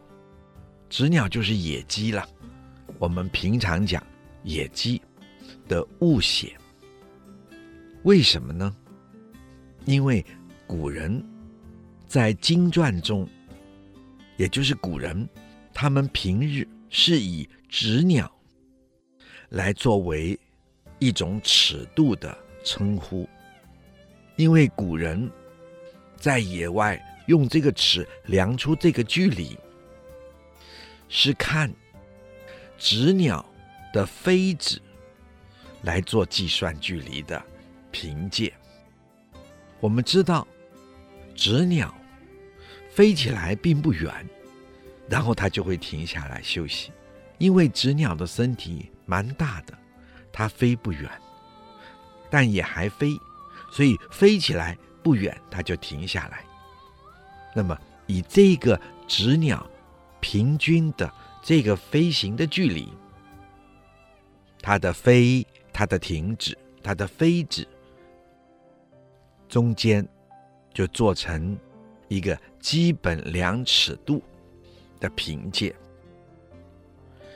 [0.90, 2.28] 知鸟就是野鸡了。
[2.98, 4.04] 我们平常讲
[4.44, 5.00] 野鸡
[5.68, 6.58] 的误写，
[8.04, 8.76] 为什么呢？
[9.86, 10.26] 因为
[10.66, 11.24] 古人
[12.08, 13.28] 在经传中，
[14.38, 15.28] 也就是古人，
[15.74, 18.32] 他们平日是以纸鸟
[19.50, 20.40] 来作为
[21.00, 23.28] 一种尺度的称呼，
[24.36, 25.30] 因为古人
[26.18, 27.02] 在野外。
[27.28, 29.58] 用这个尺量出这个距离，
[31.10, 31.74] 是看
[32.78, 33.44] 纸鸟
[33.92, 34.80] 的飞指
[35.86, 37.42] 来做计算距离的
[37.92, 38.52] 凭借。
[39.80, 40.46] 我们知道，
[41.36, 41.94] 纸鸟
[42.90, 44.12] 飞起来并不远，
[45.08, 46.92] 然后它就会停下来休息，
[47.38, 49.78] 因为纸鸟的身体蛮大的，
[50.34, 51.10] 它飞不远，
[52.30, 53.16] 但也还飞，
[53.72, 56.44] 所以飞起来不远，它就停下来。
[57.54, 59.66] 那么，以这个纸鸟
[60.20, 62.92] 平均的这个飞行的距离，
[64.62, 65.46] 它的飞、
[65.78, 67.68] 它的停止、它的飞止，
[69.50, 70.08] 中间
[70.74, 71.58] 就做成
[72.08, 74.24] 一个基本量尺度
[75.02, 75.76] 的凭借，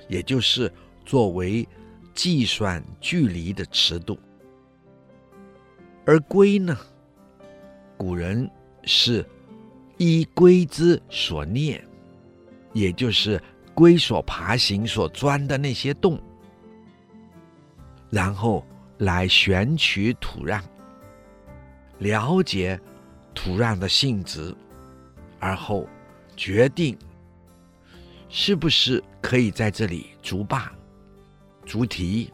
[0.08, 0.72] 也就是
[1.06, 1.68] 作为
[2.14, 4.18] 计算距离的尺度。
[6.06, 6.78] 而龟呢，
[7.98, 8.50] 古人
[8.86, 9.26] 是。
[10.02, 11.86] 依龟之所念，
[12.72, 13.38] 也就是
[13.76, 16.18] 龟所爬行、所钻的那些洞，
[18.10, 18.66] 然后
[18.98, 20.62] 来选取土壤，
[22.00, 22.80] 了解
[23.34, 24.56] 土壤的性质，
[25.40, 25.88] 而后
[26.36, 26.98] 决定
[28.30, 30.72] 是不是可以在这里筑坝、
[31.66, 32.32] 筑堤，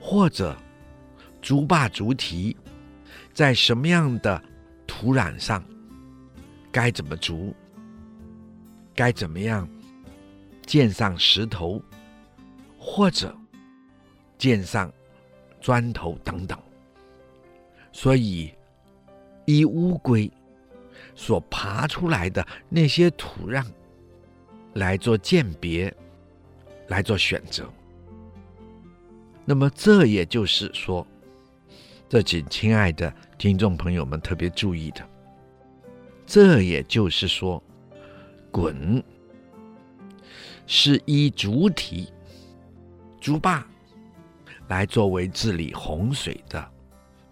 [0.00, 0.56] 或者
[1.40, 2.56] 筑坝、筑堤
[3.32, 4.42] 在什么样的
[4.86, 5.64] 土壤上。
[6.72, 7.54] 该怎么筑？
[8.94, 9.68] 该怎么样
[10.66, 11.82] 建上石头，
[12.78, 13.36] 或者
[14.40, 14.90] 建上
[15.60, 16.58] 砖头等等？
[17.92, 18.50] 所以，
[19.44, 20.30] 依乌龟
[21.14, 23.66] 所爬出来的那些土壤
[24.72, 25.94] 来做鉴别，
[26.88, 27.68] 来做选择。
[29.44, 31.06] 那么，这也就是说，
[32.08, 35.06] 这请亲爱的听众朋友们特别注意的。
[36.24, 37.62] 这也就是说，
[38.50, 39.04] 滚
[40.66, 42.08] 是以筑堤、
[43.20, 43.66] 筑坝
[44.70, 46.64] 来作为治理洪水的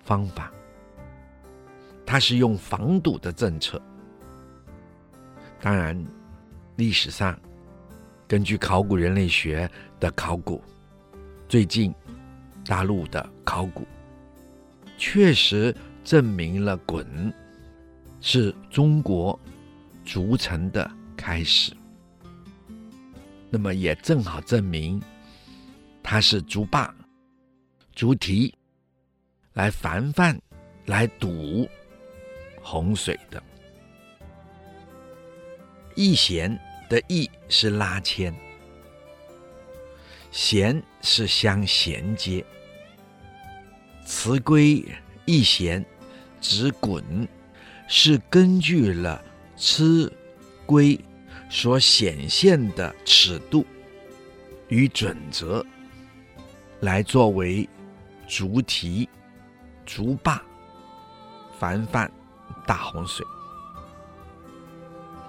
[0.04, 0.52] 方法。
[2.04, 3.80] 它是用防堵的政策。
[5.60, 6.04] 当然，
[6.74, 7.38] 历史上
[8.26, 10.60] 根据考古人类学的考古，
[11.48, 11.94] 最近
[12.66, 13.86] 大陆的考古
[14.96, 17.32] 确实证明了鲧。
[18.20, 19.38] 是中国
[20.04, 21.72] 逐城的开始，
[23.48, 25.00] 那么也正好证明
[26.02, 26.92] 它是筑坝、
[27.98, 28.54] 筑堤
[29.54, 30.40] 来防范、
[30.86, 31.68] 来堵
[32.62, 33.42] 洪水的。
[35.96, 36.56] 易弦
[36.88, 38.32] 的易是拉牵，
[40.30, 42.46] 弦是相衔接。
[44.06, 44.84] 辞归
[45.24, 45.84] 易弦，
[46.40, 47.26] 指滚。
[47.88, 49.20] 是根据了
[49.56, 50.08] 螭
[50.66, 50.96] 龟
[51.50, 53.66] 所显现的尺度
[54.68, 55.64] 与准则
[56.80, 57.66] 来作为
[58.28, 59.08] 竹提、
[59.86, 60.38] 竹坝、
[61.58, 62.10] 凡凡
[62.66, 63.26] 大洪水。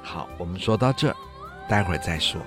[0.04, 1.16] 好，我们说到这儿，
[1.70, 2.42] 待会儿再说。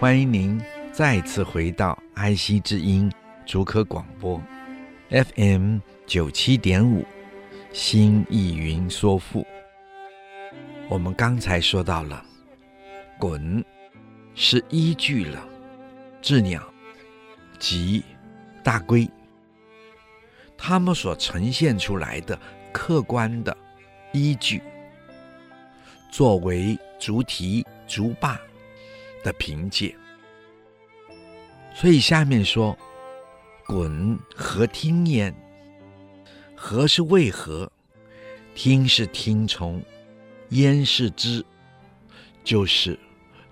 [0.00, 0.60] 欢迎您
[0.92, 3.10] 再次回到爱惜之音
[3.46, 4.38] 竹科广播
[5.08, 7.02] ，FM 九七点五，
[7.72, 9.46] 新意云说赋。
[10.90, 12.22] 我们刚才说到了，
[13.18, 13.64] 鯀
[14.34, 15.42] 是依据了
[16.20, 16.62] 雉鸟
[17.58, 18.04] 及
[18.62, 19.08] 大龟，
[20.58, 22.38] 它们所呈现出来的
[22.70, 23.56] 客观的
[24.12, 24.60] 依据，
[26.10, 28.38] 作为筑堤筑坝
[29.24, 29.96] 的凭借，
[31.74, 32.78] 所以下面说
[33.66, 35.34] ：“鯀何听焉？
[36.54, 37.70] 何是为何？
[38.54, 39.82] 听是听从，
[40.50, 41.44] 焉是知，
[42.44, 42.98] 就是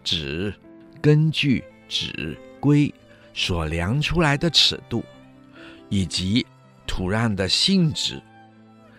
[0.04, 0.54] 指
[1.00, 2.92] 根据螭龟
[3.32, 5.02] 所量出来的尺度，
[5.88, 6.46] 以及
[6.86, 8.22] 土壤的性质，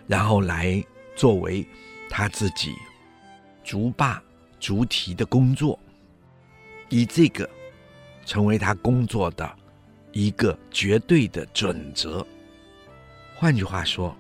[0.08, 0.84] 然后来
[1.16, 1.66] 作为
[2.10, 2.74] 他自己
[3.64, 4.22] 筑坝
[4.60, 5.80] 筑堤的工作。”
[6.90, 7.50] 以这个
[8.32, 9.58] 成为他工作的
[10.14, 12.26] 一个绝对的准则。
[13.36, 14.16] 换句话说，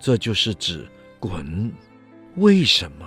[0.00, 0.88] 这就是指
[1.20, 1.70] 鯀
[2.36, 3.06] 为什么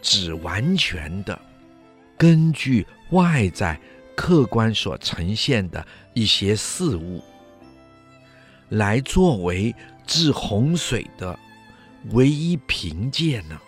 [0.00, 1.36] 只完全的
[2.16, 3.76] 根据外在
[4.14, 7.20] 客观所呈现的一些事物
[8.68, 9.74] 来作为
[10.06, 11.36] 治洪水的
[12.12, 13.60] 唯一凭借呢？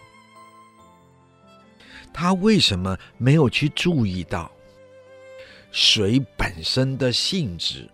[2.12, 4.48] 他为什么没有去注意到
[5.76, 7.86] 水本身的性质，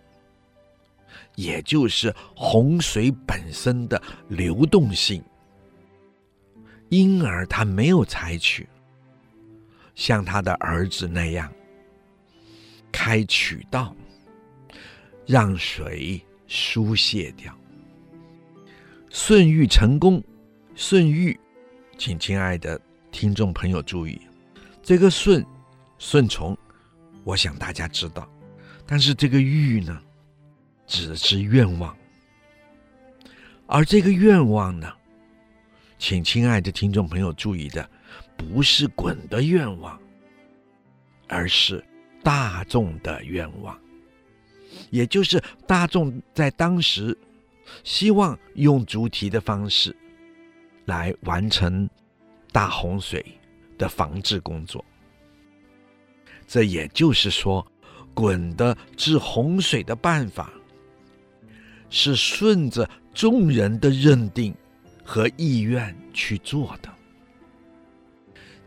[1.34, 5.20] 也就是洪水本身的流动性？
[6.90, 8.68] 因而他没有采取
[9.96, 11.52] 像他的儿子那样
[12.92, 13.92] 开渠道，
[15.26, 17.52] 让水疏泄掉。
[19.10, 20.22] 舜禹成功，
[20.76, 21.36] 舜禹，
[21.98, 22.80] 请亲爱的。
[23.10, 24.22] 听众朋友注意，
[24.84, 25.44] 这个舜，
[25.98, 26.56] 顺从，
[27.24, 28.28] 我想大家知道。
[28.86, 30.00] 但是这个欲呢，
[30.86, 31.96] 指的是愿望。
[33.66, 34.92] 而这个愿望呢，
[35.98, 37.88] 请亲爱的听众朋友注意的，
[38.36, 40.00] 不是滚的愿望，
[41.28, 41.84] 而是
[42.22, 43.78] 大众的愿望。
[44.90, 47.16] 也就是大众在当时
[47.84, 49.96] 希望用筑堤的方式
[50.84, 51.88] 来完成。
[52.54, 53.24] 大洪水
[53.78, 54.84] 的防治工作，
[56.52, 57.66] 这也就是说，
[58.14, 60.52] 鯀的治洪水的办法
[61.88, 64.54] 是顺着众人的认定
[65.02, 66.90] 和意愿去做的。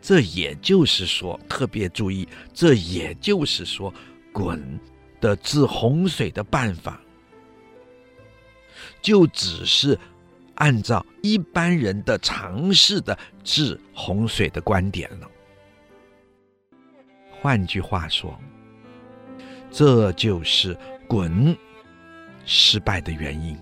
[0.02, 3.94] 这也就是说，特别注意，这也就是说，
[4.32, 4.60] 鯀
[5.20, 7.00] 的治洪水的办法
[9.00, 9.96] 就只是。
[10.56, 15.30] 按照一般人的常识的治洪水的观点了。
[17.46, 18.36] 换句话说，
[19.70, 20.76] 这就是
[21.06, 21.56] 滚
[22.44, 23.56] 失败的原因。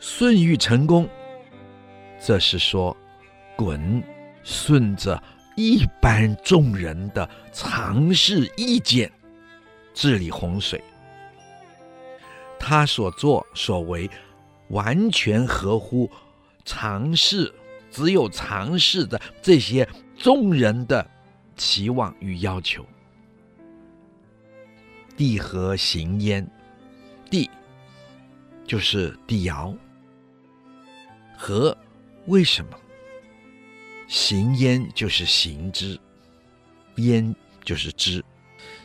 [0.00, 1.08] 舜禹成功，
[2.20, 2.96] 这是说
[3.56, 4.02] 滚
[4.42, 5.22] 顺着
[5.56, 9.08] 一般众人的常识意见
[9.94, 10.82] 治理洪水，
[12.58, 14.10] 他所作所为。
[14.70, 16.10] 完全合乎
[16.64, 17.54] 常识，
[17.88, 19.86] 只有常识的这些
[20.16, 21.06] 众人的
[21.56, 22.86] 期望与要求。
[25.16, 26.48] 帝和行焉？
[27.30, 27.48] 帝
[28.66, 29.74] 就是帝尧。
[31.36, 31.76] 和
[32.26, 32.78] 为什么？
[34.06, 35.98] 行焉就是行之，
[36.96, 37.34] 焉
[37.64, 38.24] 就是知。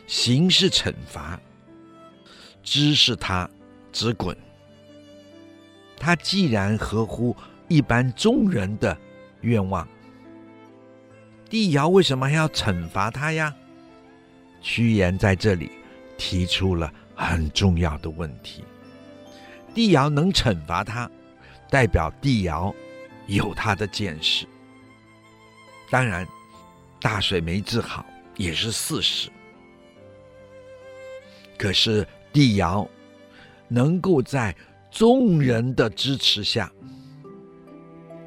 [0.06, 1.38] 行是惩罚，
[2.62, 3.48] 知是他
[3.92, 4.34] 指鯀。
[5.98, 7.36] 他既然合乎
[7.68, 8.96] 一般众人的
[9.42, 9.86] 愿望，
[11.50, 13.54] 帝尧为什么还要惩罚他呀？
[14.60, 15.70] 屈原在这里
[16.16, 18.64] 提出了很重要的问题。
[19.72, 21.08] 帝尧能惩罚他，
[21.70, 22.74] 代表帝尧
[23.26, 24.46] 有他的见识。
[25.90, 26.26] 当然，
[27.00, 28.04] 大水没治好
[28.36, 29.30] 也是事实。
[31.56, 32.86] 可是帝尧
[33.68, 34.54] 能够在
[34.90, 36.70] 众人的支持下，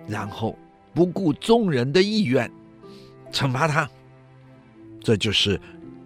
[0.07, 0.57] 然后
[0.93, 2.51] 不顾众人的意愿，
[3.31, 3.89] 惩罚他。
[4.99, 5.59] 这就是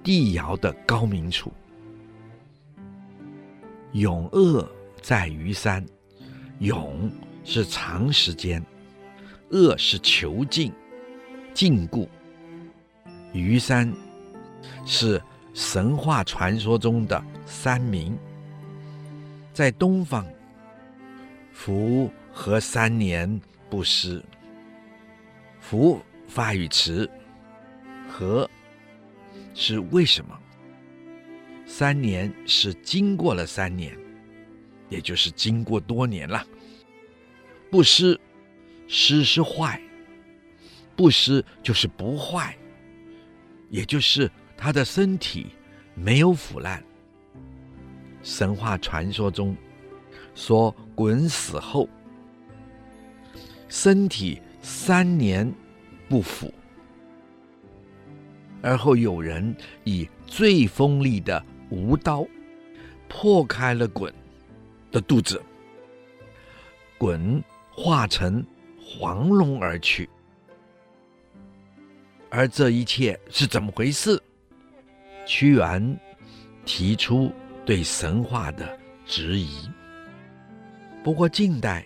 [0.03, 1.51] 帝尧的高明处。
[3.91, 4.69] 永恶
[5.01, 5.85] 在于三，
[6.59, 7.11] 永
[7.43, 8.63] 是长时间，
[9.51, 10.71] 恶是囚禁、
[11.53, 12.07] 禁锢。
[13.33, 13.91] 于三
[14.85, 15.21] 是
[15.53, 18.17] 神话传说中的三明，
[19.53, 20.25] 在东方，
[21.53, 24.23] 福和三年不失。
[25.59, 27.09] 福发语迟，
[28.09, 28.49] 和
[29.53, 30.37] 是为什么？
[31.65, 33.97] 三年是经过了三年，
[34.89, 36.45] 也就是经过多年了。
[37.71, 38.19] 不失，
[38.87, 39.81] 失是坏，
[40.95, 42.55] 不失就是不坏，
[43.69, 45.47] 也就是他的身体
[45.95, 46.83] 没有腐烂。
[48.21, 49.55] 神话传说中
[50.35, 51.89] 说，鯀死后
[53.67, 55.51] 身体三年
[56.07, 56.53] 不腐，
[58.61, 62.25] 而后有人以最锋利的无刀
[63.07, 64.11] 破开了鲧
[64.91, 65.41] 的肚子，
[66.99, 67.41] 鲧
[67.71, 68.45] 化成
[68.79, 70.09] 黄龙而去。
[72.29, 74.21] 而这一切是怎么回事？
[75.25, 75.99] 屈原
[76.65, 77.31] 提出
[77.65, 79.69] 对神话的质疑。
[81.03, 81.85] 不过近代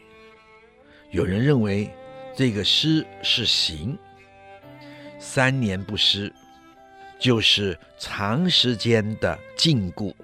[1.12, 1.90] 有人认为
[2.36, 3.98] 这个诗是行，
[5.20, 6.34] 三年不失。
[7.20, 10.16] 就是长时间的禁锢，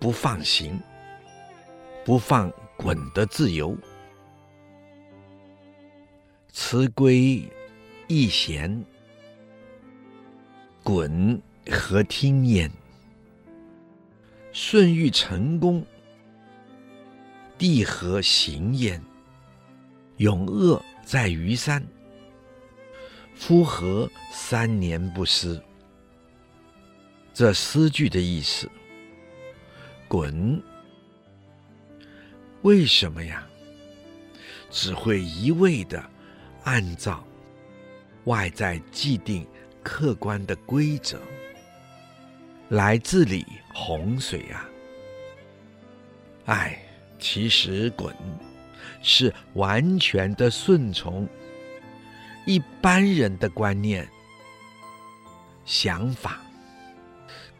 [0.00, 0.76] 不放行，
[2.04, 3.78] 不放滚的自由。
[6.52, 7.48] 辞归
[8.08, 8.84] 易贤，
[10.82, 11.40] 滚
[11.70, 12.68] 何听焉？
[14.52, 15.86] 舜欲成功，
[17.56, 19.00] 帝何行焉？
[20.16, 21.80] 永恶在于三，
[23.40, 25.60] 夫何三年不思？
[27.32, 28.70] 这诗句的意思，
[30.06, 30.62] 滚
[32.60, 33.46] 为什么呀？
[34.68, 36.04] 只会一味的
[36.64, 37.24] 按照
[38.24, 39.46] 外在既定
[39.82, 41.18] 客观的规则
[42.68, 44.68] 来治理洪水呀？
[46.44, 46.78] 哎，
[47.18, 48.14] 其实滚
[49.02, 51.26] 是完全的顺从
[52.44, 54.08] 一般人的观念、
[55.64, 56.40] 想法。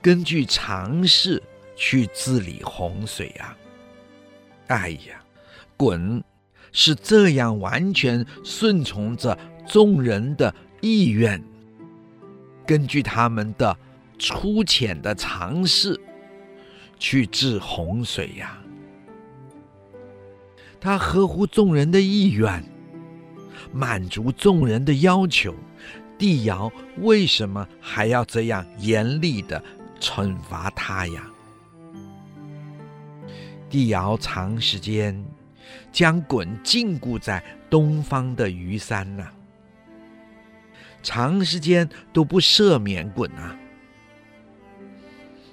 [0.03, 1.43] 根据常识
[1.77, 3.55] 去治理洪水啊！
[4.69, 5.23] 哎呀，
[5.77, 6.25] 滚
[6.73, 11.43] 是这样完全顺从着众人的意愿，
[12.67, 13.77] 根据他们的
[14.19, 16.01] 粗浅的常识
[16.99, 18.59] 去治洪水呀。
[20.81, 22.65] 他合乎众人的意愿，
[23.73, 25.55] 满足众人的要求，
[26.19, 29.63] 帝尧为什么还要这样严厉的
[30.01, 31.31] 惩罚他呀！
[33.69, 35.25] 帝尧长时间
[35.93, 39.31] 将鲧禁锢在东方的虞山呐、
[41.03, 43.57] 长时间都不赦免鲧啊，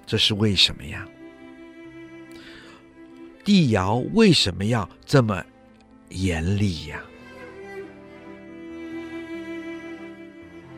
[0.05, 1.07] 这是为什么呀？
[3.45, 5.41] 帝尧为什么要这么
[6.09, 6.99] 严厉呀？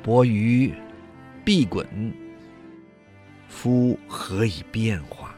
[0.09, 0.73] 伯鱼
[1.45, 1.85] 避鯀。
[3.47, 5.35] 夫何以变化？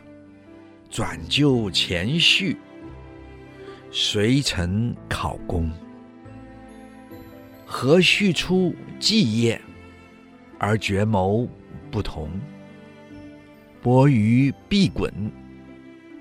[0.89, 2.55] 转就前序，
[3.91, 5.69] 随臣考功。
[7.65, 9.61] 何序出计业，
[10.57, 11.45] 而决谋
[11.91, 12.29] 不同？
[13.81, 15.11] 伯鱼避鯀，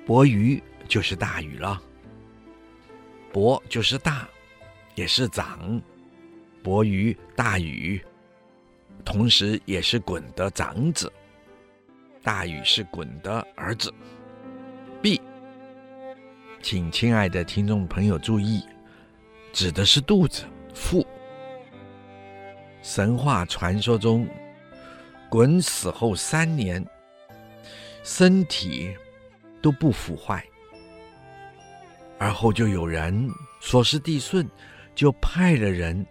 [0.05, 1.81] 伯鱼就是大禹了。
[3.33, 4.29] 伯就是大，
[4.97, 5.81] 也是长。
[6.65, 8.03] 伯鱼大禹，
[9.01, 11.13] 同时也是鲧的长子。
[12.23, 13.93] 大禹是鲧的儿子
[15.01, 15.21] ，B，，
[16.63, 18.63] 请亲爱的听众朋友注意，
[19.53, 20.45] 指的是肚子、
[20.75, 21.07] 腹。
[22.83, 24.29] 神话传说中，
[25.31, 26.85] 鲧死后三年，
[28.03, 28.95] 身体
[29.63, 30.45] 都不腐坏，
[32.19, 33.31] 而后就有人
[33.61, 34.49] 说是帝舜，
[34.95, 36.07] 就派了人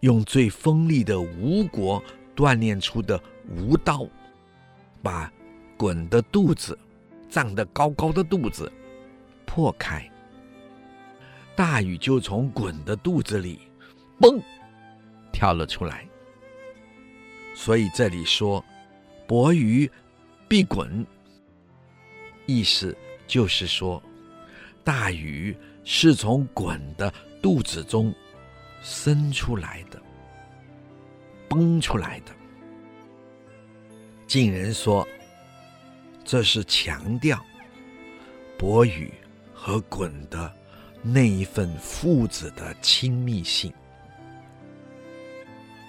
[0.00, 2.02] 用最锋利的吴国
[2.36, 4.06] 锻炼出的吴刀，
[5.02, 5.32] 把。
[5.78, 6.78] 鯀的肚子，
[7.28, 8.70] 胀得高高的肚子
[9.44, 10.08] 破开，
[11.56, 13.62] 大禹就从鯀的肚子里
[14.20, 14.40] 蹦
[15.32, 16.06] 跳了出来。
[17.56, 18.64] 所以这里说
[19.26, 19.90] “伯鱼
[20.46, 21.04] 避鯀”，
[22.46, 24.00] 意思就是说，
[24.84, 27.12] 大禹是从鯀的
[27.42, 28.14] 肚子中
[28.82, 30.00] 生出来的，
[31.52, 32.32] 崩出来的。
[34.26, 35.06] 晋人说，
[36.24, 37.38] 这是强调
[38.58, 39.12] 伯禹
[39.52, 40.50] 和鯀的
[41.02, 43.70] 那一份父子的亲密性，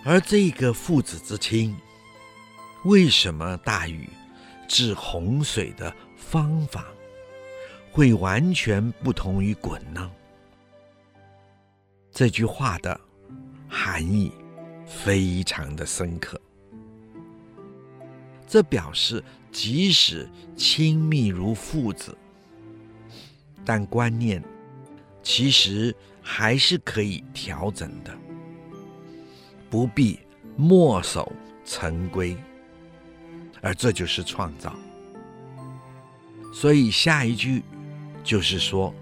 [0.03, 1.73] 而这个父子之亲，
[2.83, 4.09] 为什么大禹
[4.67, 6.87] 治洪水的方法
[7.89, 10.11] 会完全不同于鯀呢？
[12.11, 12.99] 这句话的
[13.69, 14.29] 含义
[14.95, 16.39] 非常的深刻。
[18.47, 22.15] 这表示，即使亲密如父子，
[23.65, 24.43] 但观念
[25.23, 28.15] 其实还是可以调整的，
[29.69, 30.19] 不必
[30.55, 31.31] 墨守
[31.65, 32.37] 成规，
[33.61, 34.75] 而这就是创造。
[36.53, 37.63] 所以下一句
[38.23, 38.93] 就是说：“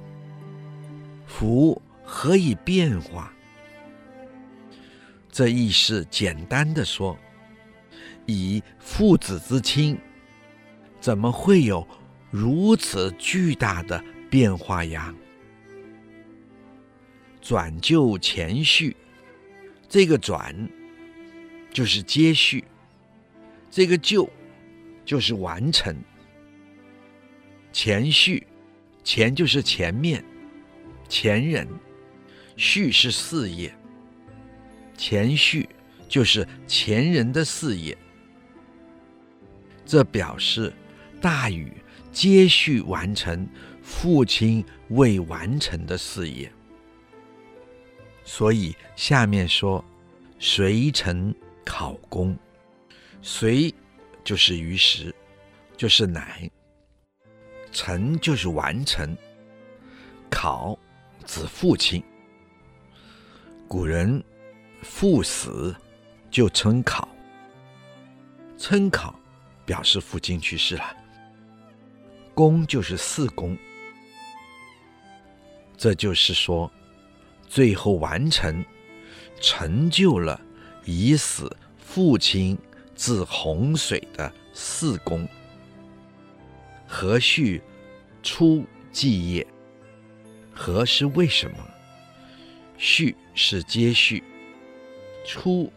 [1.28, 3.34] 福何以变化？”
[5.32, 7.18] 这意思简单的说。
[8.28, 9.98] 以父子之亲，
[11.00, 11.86] 怎么会有
[12.30, 15.14] 如此巨大的变化呀？
[17.42, 18.96] 转就前序，
[19.90, 20.56] 这个转
[21.74, 22.64] 就是接续，
[23.72, 24.30] 这个就
[25.04, 25.96] 就是完成。
[27.74, 28.46] 前序，
[29.04, 30.24] 前就是前面，
[31.10, 31.68] 前人，
[32.56, 33.74] 序是事业，
[35.02, 35.68] 前序
[36.08, 37.98] 就是前人的事业。
[39.84, 40.72] 这表示
[41.20, 41.74] 大禹
[42.12, 43.50] 接续完成
[43.82, 46.52] 父亲未完成的事业，
[48.24, 49.84] 所以下面说
[50.38, 51.34] “遂成
[51.66, 52.38] 考功
[53.24, 53.74] ”，“遂”
[54.24, 55.14] 就是于时，
[55.76, 56.48] 就是乃
[57.72, 59.18] ；“成”就是完成
[60.30, 60.78] ；“考”
[61.26, 62.04] 指父亲。
[63.68, 64.24] 古人
[64.82, 65.76] 父死
[66.30, 67.08] 就称考，
[68.58, 69.16] 称考。
[69.64, 70.94] 表示父亲去世了，
[72.34, 73.56] 功就是四功，
[75.78, 76.70] 这就是说，
[77.48, 78.66] 最后完成，
[79.40, 80.42] 成就了
[80.84, 82.58] 已死父亲
[82.96, 85.26] 治洪水的四功。
[86.86, 87.62] 何续
[88.22, 89.48] 初继业，
[90.54, 91.58] 何是为什么？
[92.78, 94.22] 续是接续，
[95.26, 95.72] 初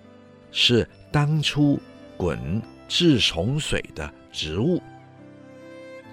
[0.50, 1.80] 是当初
[2.18, 2.62] 鯀。
[2.86, 4.80] 治洪水的职务，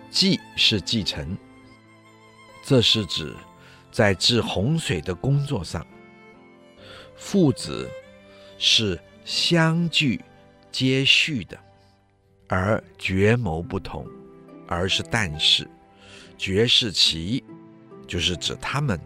[0.10, 1.38] 继是继承，
[2.66, 3.36] 这是指
[3.92, 5.86] 在治洪水的工作上，
[7.18, 7.88] 父子
[8.58, 10.20] 是相继
[10.72, 11.60] 接续的，
[12.48, 14.08] 而绝谋不同，
[14.66, 15.70] 而是但是，
[16.38, 17.44] 绝是其，
[18.08, 19.00] 就是指他们，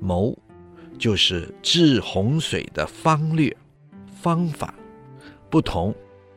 [0.00, 0.36] 谋
[1.02, 3.56] 就是治洪水的方略
[4.22, 4.72] 方法
[5.50, 5.92] 不同。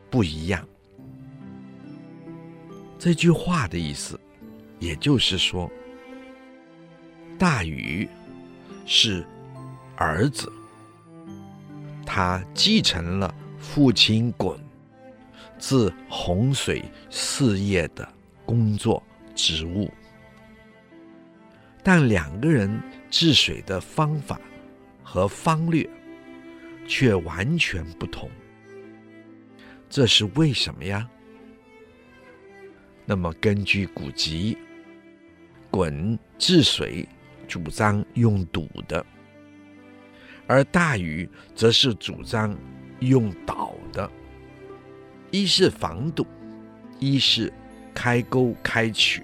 [0.09, 0.67] 不一样。
[2.97, 4.19] 这句话的意思，
[4.79, 5.69] 也就是说，
[7.37, 8.09] 大禹
[8.87, 9.23] 是
[9.97, 10.51] 儿子，
[12.03, 14.57] 他继承了父亲鲧
[15.59, 18.07] 治洪水事业的
[18.45, 19.03] 工作
[19.35, 19.91] 职务，
[21.83, 24.39] 但两个人治水的方法
[25.15, 25.89] 和方略
[26.85, 28.29] 却完全不同。
[29.89, 31.09] 这是为什么呀？
[33.05, 34.57] 那么根据古籍，
[35.71, 37.07] 鲧治水
[37.47, 39.05] 主张用堵的，
[40.47, 42.53] 而大禹则是主张
[42.99, 44.11] 用导的。
[45.31, 46.27] 一是防堵，
[46.99, 47.53] 一是
[47.93, 49.23] 开沟开渠，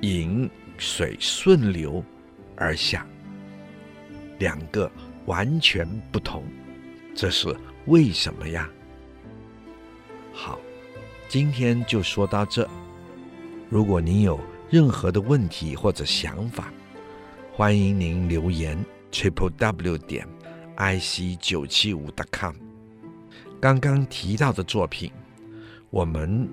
[0.00, 0.48] 引
[0.78, 2.02] 水顺流
[2.56, 3.06] 而下，
[4.38, 4.90] 两个
[5.26, 6.44] 完全不同。
[7.14, 7.54] 这是
[7.86, 8.68] 为什么呀？
[10.32, 10.58] 好，
[11.28, 12.68] 今天就说到这。
[13.68, 16.72] 如果您有任何的问题或者想法，
[17.52, 20.26] 欢迎您留言 triple w 点
[20.76, 22.54] i c 九七五 dot com。
[23.60, 25.12] 刚刚提到的作品，
[25.90, 26.48] 我们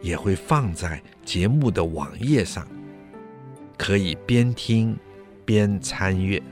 [0.00, 2.66] 也会放在节目的网页上，
[3.78, 4.96] 可以边听
[5.44, 6.42] 边参阅。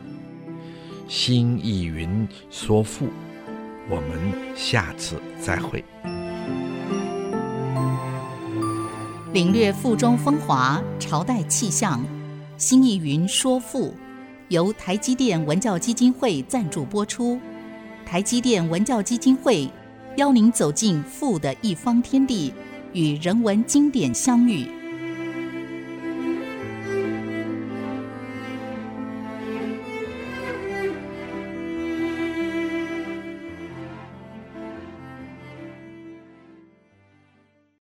[1.14, 3.06] 新意云说赋，
[3.90, 4.18] 我们
[4.56, 5.84] 下次再会。
[9.34, 12.02] 领略赋中风华，朝代气象。
[12.56, 13.94] 新意云说赋，
[14.48, 17.38] 由台积电文教基金会赞助播出。
[18.06, 19.70] 台积电文教基金会
[20.16, 22.54] 邀您走进赋的一方天地，
[22.94, 24.66] 与人文经典相遇。